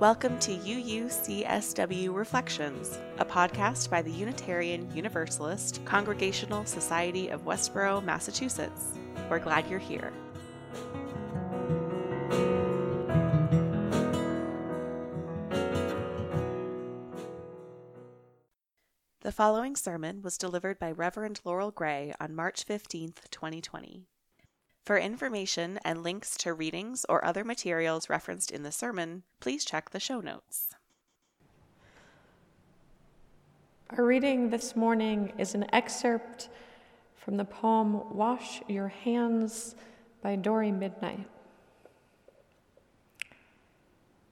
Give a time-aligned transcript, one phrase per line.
[0.00, 8.94] Welcome to UUCSW Reflections, a podcast by the Unitarian Universalist Congregational Society of Westborough, Massachusetts.
[9.28, 10.10] We're glad you're here.
[19.20, 24.06] The following sermon was delivered by Reverend Laurel Gray on March 15th, 2020.
[24.84, 29.90] For information and links to readings or other materials referenced in the sermon, please check
[29.90, 30.74] the show notes.
[33.90, 36.48] Our reading this morning is an excerpt
[37.16, 39.74] from the poem Wash Your Hands
[40.22, 41.28] by Dori Midnight.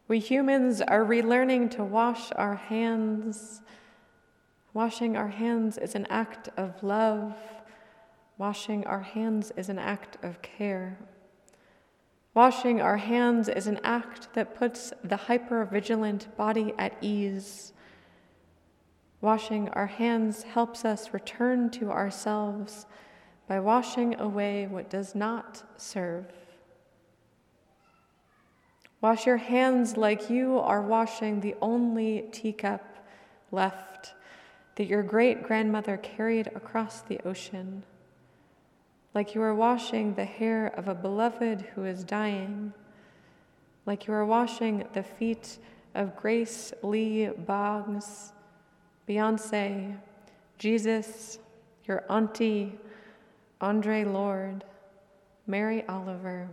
[0.08, 3.60] We humans are relearning to wash our hands.
[4.72, 7.34] Washing our hands is an act of love
[8.38, 10.96] Washing our hands is an act of care.
[12.34, 17.72] Washing our hands is an act that puts the hyper-vigilant body at ease.
[19.20, 22.86] Washing our hands helps us return to ourselves
[23.48, 26.32] by washing away what does not serve.
[29.00, 33.04] Wash your hands like you are washing the only teacup
[33.50, 34.14] left
[34.76, 37.82] that your great grandmother carried across the ocean
[39.18, 42.72] like you are washing the hair of a beloved who is dying,
[43.84, 45.58] like you are washing the feet
[45.96, 48.32] of Grace Lee Boggs,
[49.08, 49.96] Beyonce,
[50.56, 51.40] Jesus,
[51.84, 52.78] your auntie,
[53.60, 54.62] Audre Lorde,
[55.48, 56.48] Mary Oliver.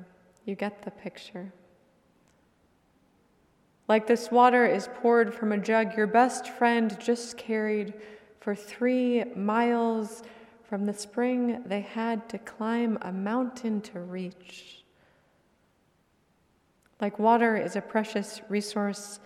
[0.45, 1.53] You get the picture.
[3.88, 7.94] Like this water is poured from a jug your best friend just carried
[8.39, 10.23] for three miles
[10.67, 14.83] from the spring, they had to climb a mountain to reach.
[16.99, 19.19] Like water is a precious resource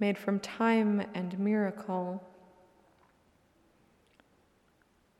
[0.00, 2.22] made from time and miracle.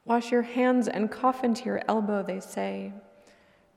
[0.04, 2.92] Wash your hands and cough into your elbow, they say.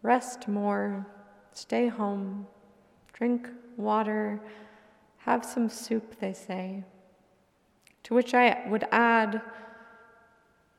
[0.01, 1.07] Rest more,
[1.53, 2.47] stay home,
[3.13, 3.47] drink
[3.77, 4.41] water,
[5.17, 6.83] have some soup, they say.
[8.03, 9.41] To which I would add,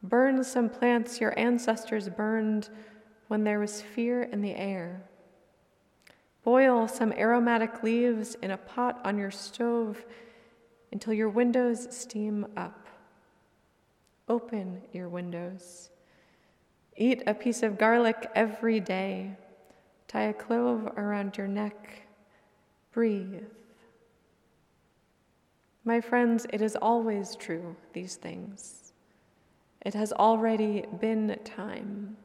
[0.03, 2.69] Burn some plants your ancestors burned
[3.26, 5.03] when there was fear in the air.
[6.44, 10.04] Boil some aromatic leaves in a pot on your stove
[10.92, 12.87] until your windows steam up.
[14.28, 15.91] Open your windows.
[16.97, 19.37] Eat a piece of garlic every day.
[20.06, 22.03] Tie a clove around your neck.
[22.92, 23.44] Breathe.
[25.84, 28.88] My friends, it is always true, these things.
[29.83, 32.16] It has already been time.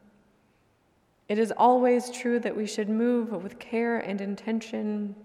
[1.30, 5.16] It is always true that we should move with care and intention,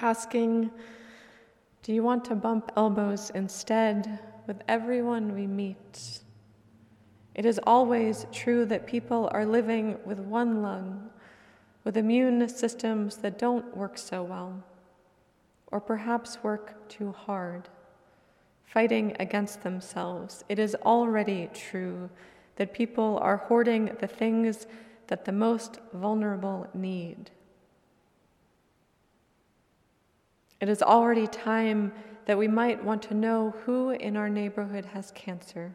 [0.00, 0.70] asking,
[1.82, 6.20] Do you want to bump elbows instead with everyone we meet?
[7.34, 11.10] It is always true that people are living with one lung,
[11.84, 14.64] with immune systems that don't work so well,
[15.68, 17.68] or perhaps work too hard
[18.72, 20.44] fighting against themselves.
[20.48, 22.10] It is already true
[22.56, 24.66] that people are hoarding the things
[25.06, 27.30] that the most vulnerable need.
[30.60, 31.92] It is already time
[32.26, 35.74] that we might want to know who in our neighborhood has cancer,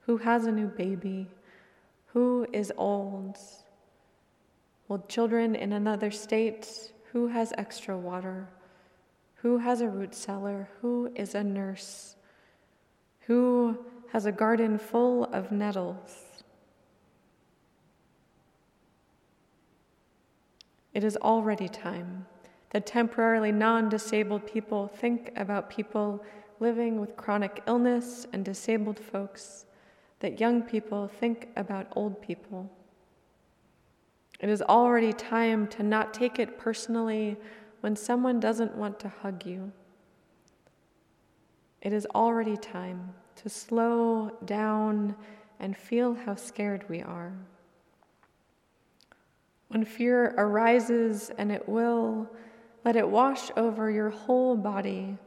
[0.00, 1.28] who has a new baby,
[2.06, 3.38] who is old,
[4.88, 8.48] well, children in another state, who has extra water,
[9.42, 10.68] who has a root cellar?
[10.80, 12.16] Who is a nurse?
[13.26, 13.78] Who
[14.12, 16.42] has a garden full of nettles?
[20.92, 22.26] It is already time
[22.70, 26.24] that temporarily non disabled people think about people
[26.58, 29.66] living with chronic illness and disabled folks,
[30.18, 32.68] that young people think about old people.
[34.40, 37.36] It is already time to not take it personally
[37.80, 39.72] when someone doesn't want to hug you.
[41.80, 45.14] It is already time to slow down
[45.60, 47.32] and feel how scared we are.
[49.68, 52.28] When fear arises, and it will,
[52.84, 55.18] let it wash over your whole body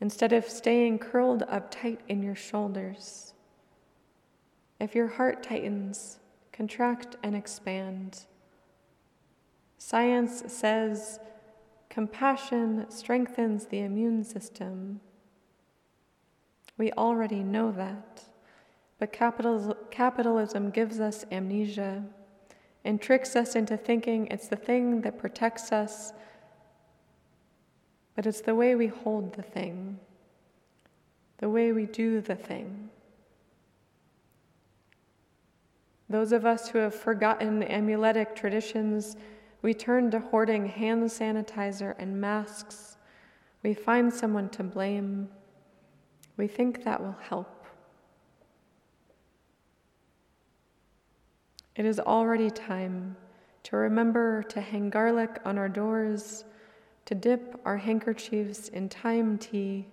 [0.00, 3.34] instead of staying curled up tight in your shoulders.
[4.78, 6.18] If your heart tightens,
[6.52, 8.26] contract and expand.
[9.78, 11.18] Science says
[11.94, 15.00] Compassion strengthens the immune system.
[16.76, 18.24] We already know that,
[18.98, 22.02] but capitalism gives us amnesia
[22.84, 26.12] and tricks us into thinking it's the thing that protects us
[28.16, 29.98] but it's the way we hold the thing,
[31.38, 32.90] the way we do the thing.
[36.08, 39.16] Those of us who have forgotten amuletic traditions,
[39.64, 42.98] we turn to hoarding hand sanitizer and masks.
[43.62, 45.30] We find someone to blame.
[46.36, 47.64] We think that will help.
[51.74, 53.16] It is already time
[53.62, 56.44] to remember to hang garlic on our doors,
[57.06, 59.86] to dip our handkerchiefs in thyme tea,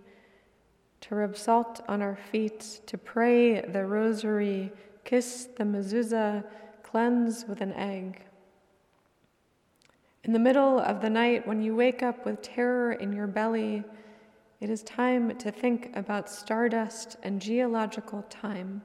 [0.99, 4.69] to rub salt on our feet, to pray the rosary,
[5.05, 6.43] kiss the mezuzah,
[6.83, 8.21] cleanse with an egg.
[10.23, 13.83] In the middle of the night, when you wake up with terror in your belly,
[14.59, 18.83] it is time to think about stardust and geological time,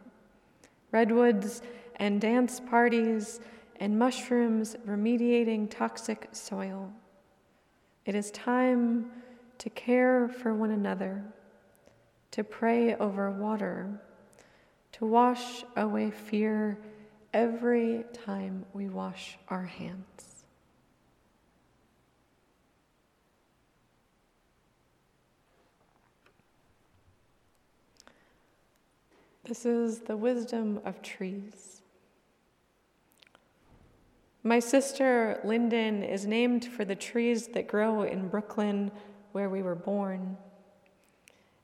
[0.92, 1.60] redwoods
[1.96, 3.40] and dance parties
[3.80, 6.90] and mushrooms remediating toxic soil.
[8.06, 9.10] It is time
[9.58, 11.22] to care for one another,
[12.30, 14.00] to pray over water,
[14.92, 16.78] to wash away fear
[17.34, 20.35] every time we wash our hands.
[29.46, 31.80] This is the wisdom of trees.
[34.42, 38.90] My sister Linden is named for the trees that grow in Brooklyn
[39.30, 40.36] where we were born.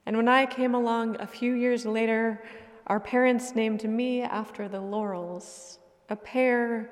[0.06, 2.44] And when I came along a few years later,
[2.86, 6.88] our parents named me after the laurels, a pair,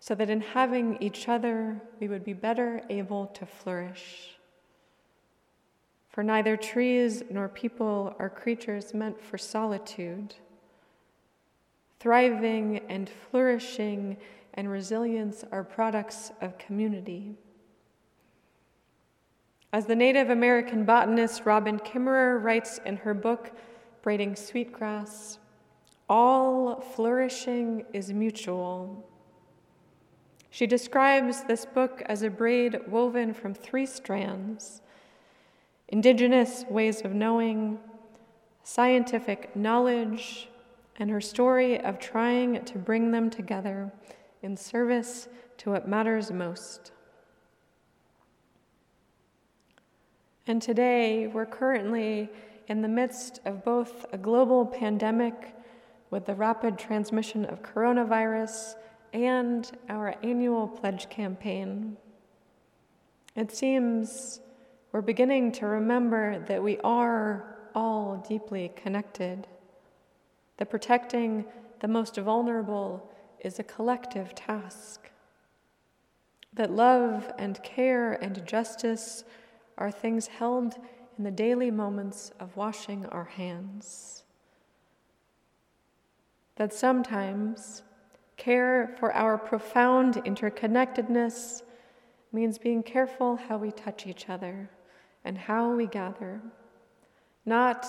[0.00, 4.33] so that in having each other, we would be better able to flourish.
[6.14, 10.36] For neither trees nor people are creatures meant for solitude.
[11.98, 14.18] Thriving and flourishing
[14.54, 17.34] and resilience are products of community.
[19.72, 23.50] As the Native American botanist Robin Kimmerer writes in her book,
[24.00, 25.40] Braiding Sweetgrass,
[26.08, 29.04] all flourishing is mutual.
[30.48, 34.80] She describes this book as a braid woven from three strands
[35.94, 37.78] indigenous ways of knowing,
[38.64, 40.48] scientific knowledge,
[40.98, 43.92] and her story of trying to bring them together
[44.42, 46.90] in service to what matters most.
[50.48, 52.28] And today, we're currently
[52.66, 55.54] in the midst of both a global pandemic
[56.10, 58.74] with the rapid transmission of coronavirus
[59.12, 61.96] and our annual pledge campaign.
[63.36, 64.40] It seems
[64.94, 69.48] we're beginning to remember that we are all deeply connected,
[70.56, 71.44] that protecting
[71.80, 73.10] the most vulnerable
[73.40, 75.10] is a collective task,
[76.52, 79.24] that love and care and justice
[79.76, 80.76] are things held
[81.18, 84.22] in the daily moments of washing our hands.
[86.54, 87.82] That sometimes
[88.36, 91.62] care for our profound interconnectedness
[92.30, 94.70] means being careful how we touch each other
[95.24, 96.40] and how we gather,
[97.46, 97.86] not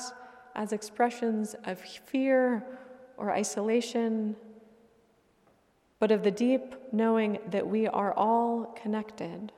[0.55, 2.65] as expressions of fear
[3.17, 4.35] or isolation,
[5.99, 9.51] but of the deep knowing that we are all connected.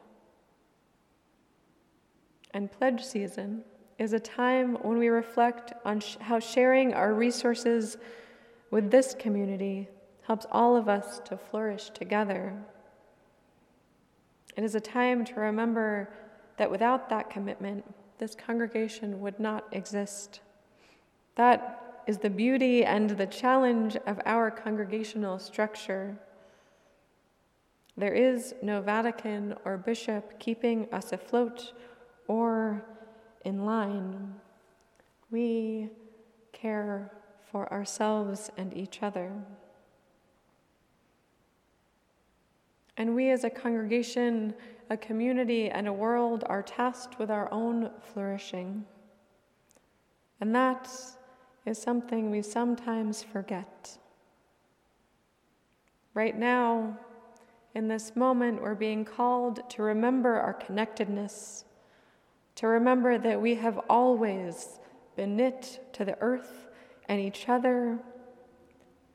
[2.54, 3.63] And pledge season
[4.00, 7.98] is a time when we reflect on sh- how sharing our resources
[8.72, 9.88] with this community
[10.24, 12.54] helps all of us to flourish together.
[14.56, 16.10] It is a time to remember
[16.58, 17.84] that without that commitment,
[18.18, 20.42] this congregation would not exist.
[21.36, 26.18] That is the beauty and the challenge of our congregational structure.
[27.96, 31.74] There is no Vatican or bishop keeping us afloat
[32.28, 32.84] or
[33.46, 34.36] in line.
[35.32, 35.90] We
[36.54, 37.12] care
[37.52, 39.32] for ourselves and each other.
[42.98, 44.54] And we as a congregation
[44.89, 48.86] a community, and a world are tasked with our own flourishing.
[50.39, 50.89] And that
[51.65, 53.98] is something we sometimes forget.
[56.13, 56.98] Right now,
[57.75, 61.65] in this moment, we're being called to remember our connectedness,
[62.56, 64.79] to remember that we have always
[65.15, 66.67] been knit to the earth
[67.10, 68.00] and each other,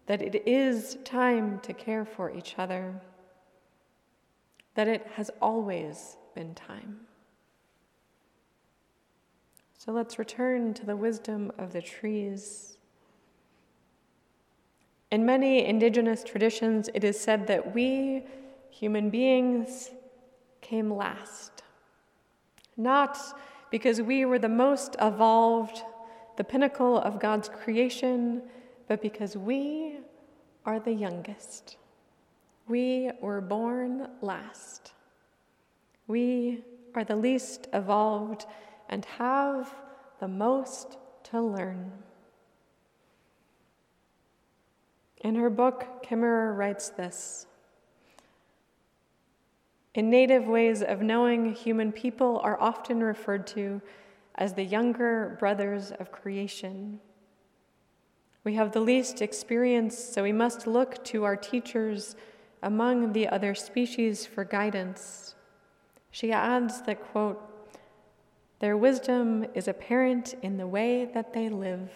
[0.06, 3.00] that it is time to care for each other
[4.74, 7.00] that it has always been time.
[9.76, 12.78] So let's return to the wisdom of the trees.
[15.10, 18.22] In many indigenous traditions, it is said that we,
[18.70, 19.90] human beings,
[20.60, 21.62] came last.
[22.76, 23.18] not
[23.70, 25.82] because we were the most evolved,
[26.36, 28.42] the pinnacle of God's creation,
[28.86, 29.98] but because we
[30.66, 31.76] are the youngest.
[32.69, 34.92] We were born last.
[36.07, 36.64] We
[36.95, 38.47] are the least evolved
[38.88, 39.75] and have
[40.21, 41.92] the most to learn.
[45.23, 47.47] In her book, Kimmerer writes this
[49.95, 53.81] In native ways of knowing, human people are often referred to
[54.35, 57.00] as the younger brothers of creation.
[58.45, 62.16] We have the least experience, so we must look to our teachers
[62.62, 65.35] among the other species for guidance.
[66.11, 67.40] She adds that, quote,
[68.61, 71.90] their wisdom is apparent in the way that they live.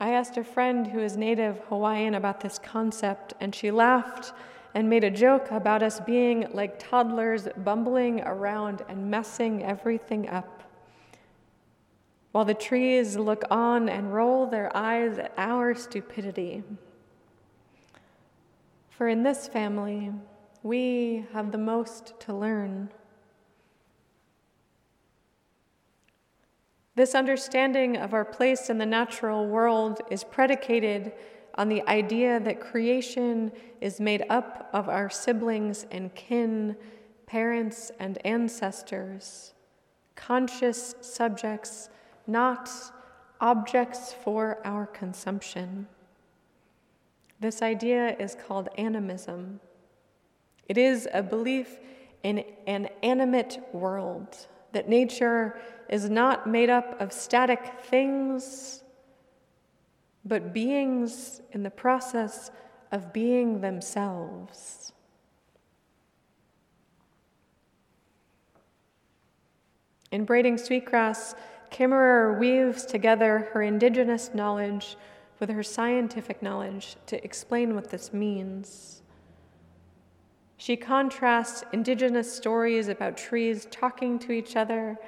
[0.00, 4.32] I asked a friend who is native Hawaiian about this concept, and she laughed
[4.74, 10.57] and made a joke about us being like toddlers bumbling around and messing everything up.
[12.32, 16.62] While the trees look on and roll their eyes at our stupidity.
[18.90, 20.12] For in this family,
[20.62, 22.90] we have the most to learn.
[26.94, 31.12] This understanding of our place in the natural world is predicated
[31.54, 36.76] on the idea that creation is made up of our siblings and kin,
[37.24, 39.54] parents and ancestors,
[40.16, 41.88] conscious subjects,
[42.28, 42.70] not
[43.40, 45.86] objects for our consumption.
[47.40, 49.60] This idea is called animism.
[50.68, 51.78] It is a belief
[52.22, 55.58] in an animate world, that nature
[55.88, 58.82] is not made up of static things,
[60.24, 62.50] but beings in the process
[62.92, 64.92] of being themselves.
[70.10, 71.34] In Braiding Sweetgrass,
[71.70, 74.96] Kimmerer weaves together her indigenous knowledge
[75.38, 79.02] with her scientific knowledge to explain what this means.
[80.56, 84.98] She contrasts indigenous stories about trees talking to each other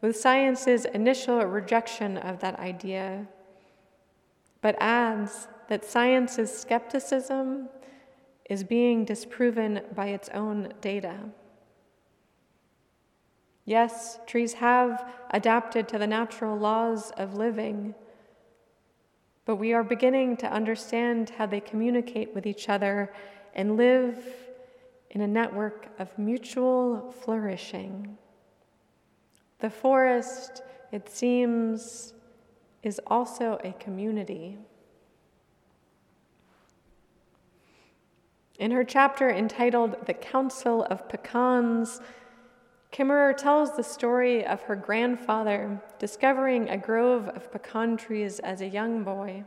[0.00, 3.26] with science's initial rejection of that idea,
[4.60, 7.68] but adds that science's skepticism
[8.48, 11.16] is being disproven by its own data.
[13.70, 17.94] Yes, trees have adapted to the natural laws of living,
[19.44, 23.12] but we are beginning to understand how they communicate with each other
[23.54, 24.26] and live
[25.10, 28.18] in a network of mutual flourishing.
[29.60, 32.12] The forest, it seems,
[32.82, 34.58] is also a community.
[38.58, 42.00] In her chapter entitled The Council of Pecans,
[42.92, 48.68] Kimmerer tells the story of her grandfather discovering a grove of pecan trees as a
[48.68, 49.44] young boy.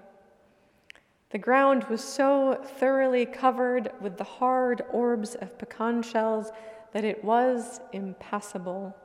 [1.31, 6.51] The ground was so thoroughly covered with the hard orbs of pecan shells
[6.93, 8.95] that it was impassable.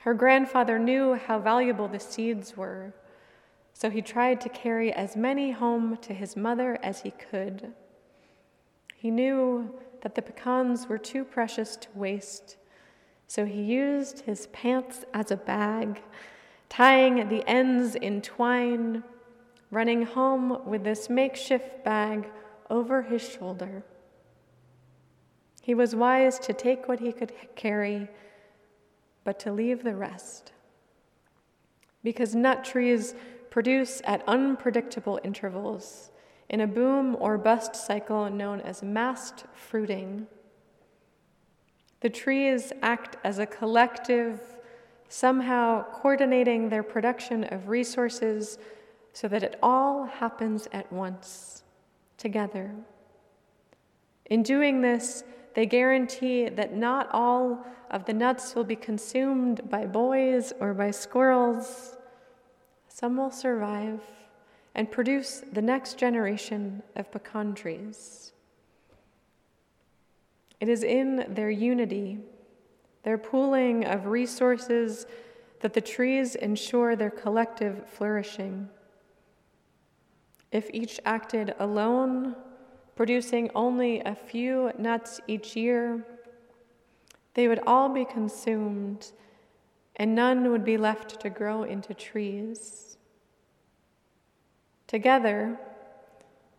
[0.00, 2.92] Her grandfather knew how valuable the seeds were,
[3.72, 7.72] so he tried to carry as many home to his mother as he could.
[8.96, 12.56] He knew that the pecans were too precious to waste,
[13.32, 16.02] so he used his pants as a bag,
[16.68, 19.02] tying the ends in twine
[19.70, 22.28] running home with this makeshift bag
[22.68, 23.84] over his shoulder.
[25.62, 28.06] He was wise to take what he could carry,
[29.24, 30.52] but to leave the rest.
[32.04, 33.14] Because nut trees
[33.48, 36.10] produce at unpredictable intervals
[36.50, 40.26] in a boom or bust cycle known as mast fruiting.
[42.02, 44.40] The trees act as a collective,
[45.08, 48.58] somehow coordinating their production of resources
[49.12, 51.62] so that it all happens at once,
[52.18, 52.74] together.
[54.26, 55.22] In doing this,
[55.54, 60.90] they guarantee that not all of the nuts will be consumed by boys or by
[60.90, 61.96] squirrels.
[62.88, 64.00] Some will survive
[64.74, 68.32] and produce the next generation of pecan trees.
[70.62, 72.20] It is in their unity,
[73.02, 75.06] their pooling of resources,
[75.58, 78.68] that the trees ensure their collective flourishing.
[80.52, 82.36] If each acted alone,
[82.94, 86.06] producing only a few nuts each year,
[87.34, 89.10] they would all be consumed,
[89.96, 92.98] and none would be left to grow into trees.
[94.86, 95.58] Together,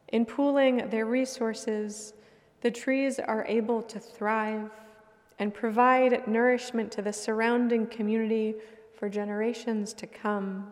[0.10, 2.14] in pooling their resources,
[2.64, 4.72] the trees are able to thrive
[5.38, 8.56] and provide nourishment to the surrounding community
[8.96, 10.72] for generations to come.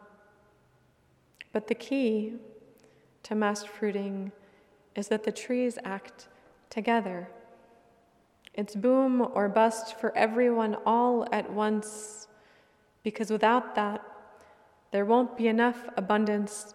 [1.51, 2.36] But the key
[3.24, 4.31] to mast fruiting
[4.95, 6.29] is that the trees act
[6.69, 7.27] together.
[8.53, 12.29] It's boom or bust for everyone all at once,
[13.03, 14.01] because without that,
[14.91, 16.74] there won't be enough abundance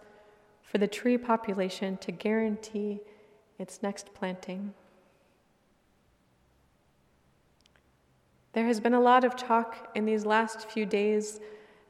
[0.61, 2.99] for the tree population to guarantee
[3.57, 4.75] its next planting.
[8.57, 11.39] There has been a lot of talk in these last few days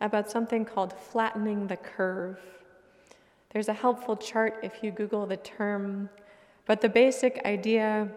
[0.02, 2.42] about something called flattening the curve.
[3.52, 6.10] There's a helpful chart if you Google the term,
[6.66, 8.10] but the basic idea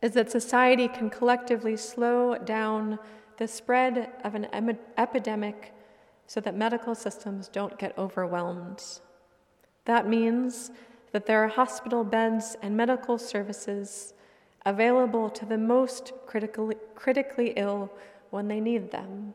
[0.00, 3.00] is that society can collectively slow down
[3.38, 5.74] the spread of an em- epidemic
[6.28, 8.84] so that medical systems don't get overwhelmed.
[9.84, 10.70] That means
[11.10, 14.14] that there are hospital beds and medical services
[14.66, 17.90] available to the most critically, critically ill
[18.30, 19.34] when they need them.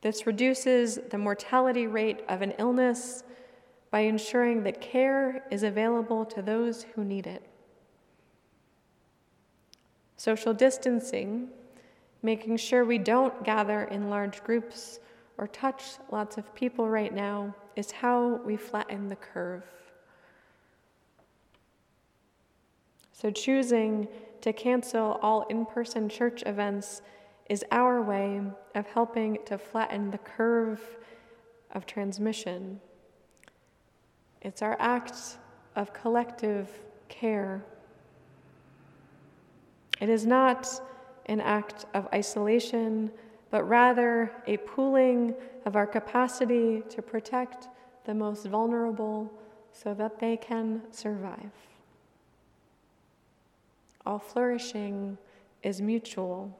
[0.00, 3.22] This reduces the mortality rate of an illness
[3.90, 7.46] by ensuring that care is available to those who need it.
[10.16, 11.48] Social distancing,
[12.22, 14.98] making sure we don't gather in large groups
[15.38, 19.64] or touch lots of people right now, is how we flatten the curve.
[23.22, 24.08] So, choosing
[24.40, 27.02] to cancel all in person church events
[27.48, 28.42] is our way
[28.74, 30.80] of helping to flatten the curve
[31.70, 32.80] of transmission.
[34.40, 35.38] It's our act
[35.76, 36.68] of collective
[37.08, 37.64] care.
[40.00, 40.68] It is not
[41.26, 43.08] an act of isolation,
[43.50, 45.32] but rather a pooling
[45.64, 47.68] of our capacity to protect
[48.04, 49.32] the most vulnerable
[49.70, 51.52] so that they can survive.
[54.04, 55.18] All flourishing
[55.62, 56.58] is mutual.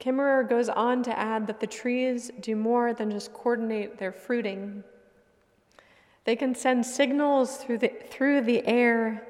[0.00, 4.82] Kimmerer goes on to add that the trees do more than just coordinate their fruiting.
[6.24, 9.28] They can send signals through the, through the air,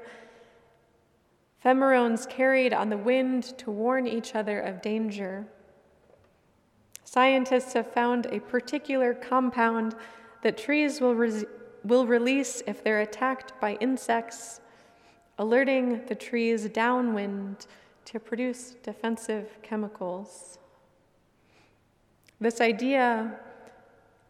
[1.63, 5.47] pheromones carried on the wind to warn each other of danger.
[7.03, 9.95] Scientists have found a particular compound
[10.41, 11.45] that trees will, re-
[11.83, 14.59] will release if they're attacked by insects,
[15.37, 17.65] alerting the trees downwind
[18.05, 20.59] to produce defensive chemicals.
[22.39, 23.39] This idea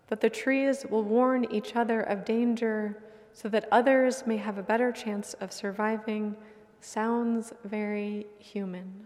[0.07, 4.63] that the trees will warn each other of danger so that others may have a
[4.63, 6.35] better chance of surviving
[6.81, 9.05] sounds very human.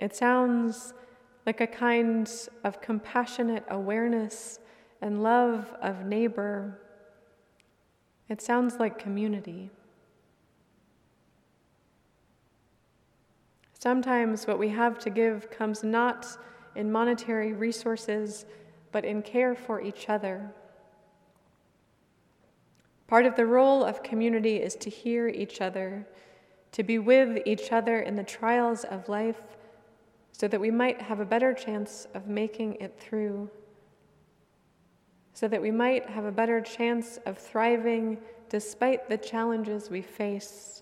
[0.00, 0.94] It sounds
[1.46, 2.28] like a kind
[2.64, 4.58] of compassionate awareness
[5.00, 6.80] and love of neighbor.
[8.28, 9.70] It sounds like community.
[13.82, 16.38] Sometimes what we have to give comes not
[16.76, 18.46] in monetary resources,
[18.92, 20.52] but in care for each other.
[23.08, 26.06] Part of the role of community is to hear each other,
[26.70, 29.42] to be with each other in the trials of life,
[30.30, 33.50] so that we might have a better chance of making it through,
[35.32, 38.18] so that we might have a better chance of thriving
[38.48, 40.81] despite the challenges we face.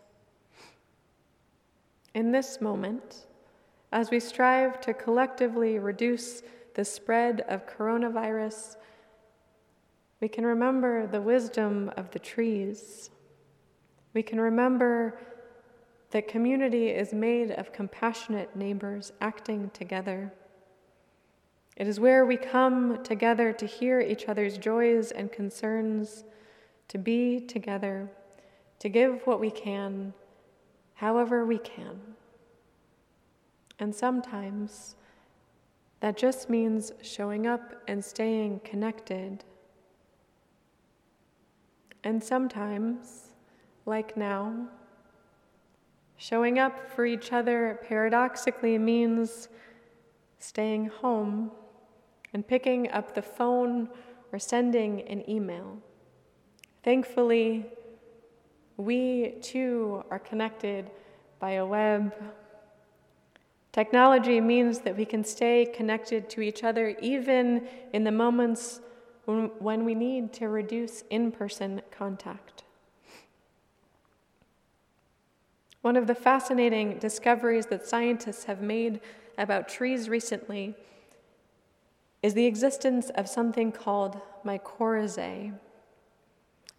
[2.14, 3.26] In this moment,
[3.92, 6.42] as we strive to collectively reduce
[6.74, 8.76] the spread of coronavirus,
[10.20, 13.10] we can remember the wisdom of the trees.
[14.12, 15.18] We can remember
[16.10, 20.32] that community is made of compassionate neighbors acting together.
[21.76, 26.24] It is where we come together to hear each other's joys and concerns,
[26.88, 28.10] to be together,
[28.80, 30.12] to give what we can,
[31.00, 31.98] however we can.
[33.78, 34.96] And sometimes
[36.00, 39.42] that just means showing up and staying connected.
[42.04, 43.30] And sometimes,
[43.86, 44.68] like now,
[46.18, 49.48] showing up for each other paradoxically means
[50.38, 51.50] staying home
[52.34, 53.88] and picking up the phone
[54.32, 55.78] or sending an email.
[56.82, 57.64] Thankfully,
[58.80, 60.90] we too are connected
[61.38, 62.12] by a web
[63.72, 68.80] Technology means that we can stay connected to each other even in the moments
[69.26, 72.64] when, we need to reduce in person contact.
[75.82, 79.00] One of the fascinating discoveries that scientists have made
[79.38, 80.74] about trees recently
[82.24, 85.54] is the existence of something called mycorrhizae.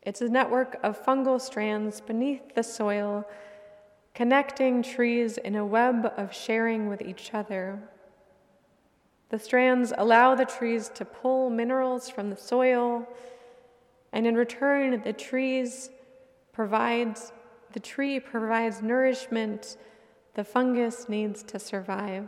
[0.03, 3.27] It's a network of fungal strands beneath the soil,
[4.15, 7.79] connecting trees in a web of sharing with each other.
[9.29, 13.07] The strands allow the trees to pull minerals from the soil,
[14.11, 15.89] and in return, the trees
[16.51, 17.31] provides
[17.73, 19.77] the tree provides nourishment
[20.33, 22.27] the fungus needs to survive.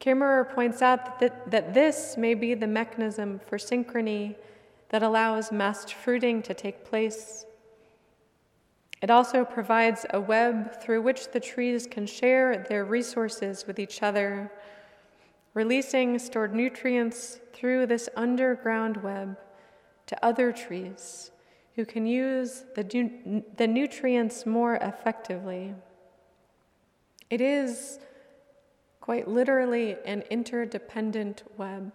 [0.00, 4.36] Kimmerer points out that, that this may be the mechanism for synchrony
[4.90, 7.46] that allows mast fruiting to take place.
[9.02, 14.02] It also provides a web through which the trees can share their resources with each
[14.02, 14.52] other,
[15.54, 19.38] releasing stored nutrients through this underground web
[20.06, 21.30] to other trees
[21.76, 25.74] who can use the, the nutrients more effectively.
[27.30, 28.00] It is
[29.00, 31.92] quite literally an interdependent web,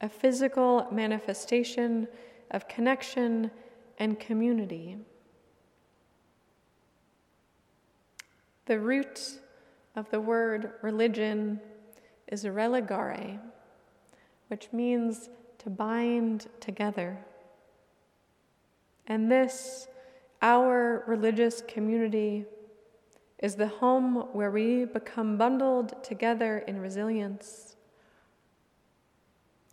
[0.00, 2.08] a physical manifestation
[2.50, 3.50] of connection
[3.98, 4.96] and community.
[8.66, 9.40] The root
[9.96, 11.60] of the word religion
[12.28, 13.38] is religare,
[14.48, 17.18] which means to bind together.
[19.06, 19.88] And this,
[20.40, 22.46] our religious community,
[23.40, 27.76] is the home where we become bundled together in resilience.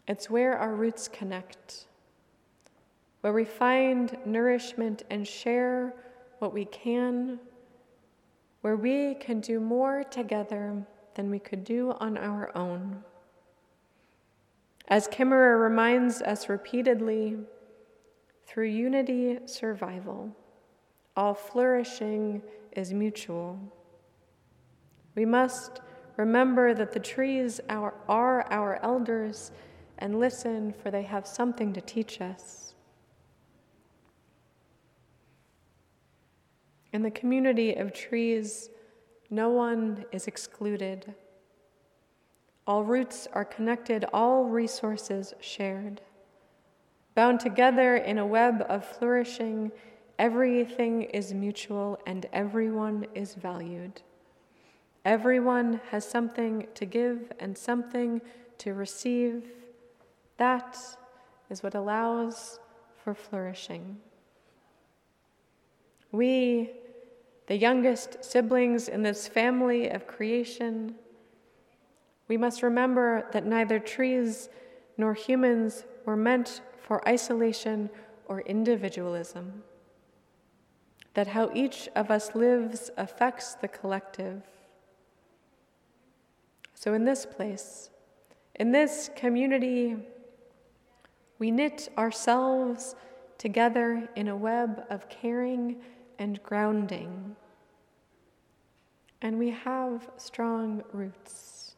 [0.08, 1.88] It's where our roots connect,
[3.22, 5.93] where we find nourishment and share
[6.39, 7.39] what we can,
[8.62, 13.04] where we can do more together than we could do on our own.
[14.88, 17.38] As Kimmerer reminds us repeatedly,
[18.46, 20.34] through unity survival,
[21.17, 22.41] all flourishing
[22.72, 23.60] is mutual.
[25.15, 25.82] We must
[26.15, 29.52] remember that the trees are, are our elders
[29.99, 32.73] and listen, for they have something to teach us.
[36.93, 38.69] In the community of trees,
[39.29, 41.13] no one is excluded.
[42.65, 46.01] All roots are connected, all resources shared.
[47.15, 49.71] Bound together in a web of flourishing,
[50.19, 54.01] everything is mutual and everyone is valued.
[55.05, 58.21] Everyone has something to give and something
[58.57, 59.43] to receive.
[60.38, 60.78] That
[61.50, 62.60] is what allows
[63.04, 63.97] for flourishing.
[66.12, 66.71] We,
[67.47, 70.95] the youngest siblings in this family of creation,
[72.28, 74.50] we must remember that neither trees
[74.97, 77.89] nor humans were meant for isolation
[78.26, 79.63] or individualism.
[81.13, 84.43] That how each of us lives affects the collective.
[86.76, 87.89] So, in this place,
[88.56, 89.95] in this community,
[91.39, 92.95] we knit ourselves
[93.38, 95.78] together in a web of caring
[96.19, 97.36] and grounding.
[99.21, 101.76] And we have strong roots,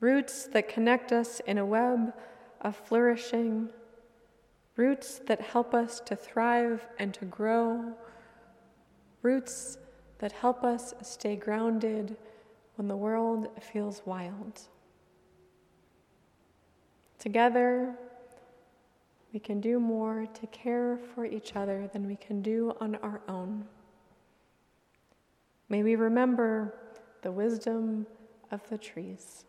[0.00, 2.14] roots that connect us in a web
[2.60, 3.70] of flourishing
[4.76, 7.92] roots that help us to thrive and to grow,
[9.22, 9.76] roots
[10.18, 12.16] that help us stay grounded
[12.76, 14.60] when the world feels wild.
[17.18, 17.96] Together,
[19.32, 23.20] we can do more to care for each other than we can do on our
[23.28, 23.64] own.
[25.68, 26.74] May we remember
[27.22, 28.06] the wisdom
[28.50, 29.44] of the trees.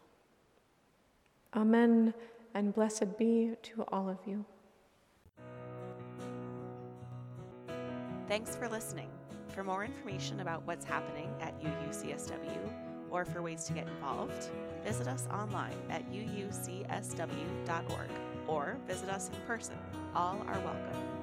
[1.55, 2.13] Amen,
[2.53, 4.43] and blessed be to all of you.
[8.27, 9.09] Thanks for listening.
[9.47, 14.49] For more information about what's happening at UUCSW or for ways to get involved,
[14.83, 18.09] visit us online at uucsw.org
[18.47, 19.77] or visit us in person.
[20.15, 21.18] All are welcome.